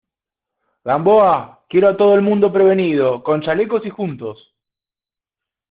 [0.83, 4.55] Gamboa, quiero a todo el mundo prevenido, con chalecos y juntos.